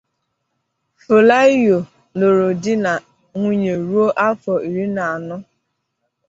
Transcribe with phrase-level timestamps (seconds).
[1.03, 1.77] Folawiyo
[2.17, 2.91] lụrụ di na
[3.37, 5.35] nwunye ruo afọ iri na anọ.